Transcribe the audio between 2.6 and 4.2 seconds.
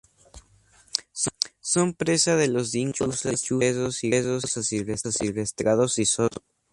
dingos, lechuzas, perros y